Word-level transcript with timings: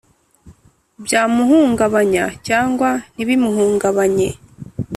byamuhungabanya 1.05 2.25
cyangwa 2.47 2.89
ntibimuhungabanye, 3.13 4.29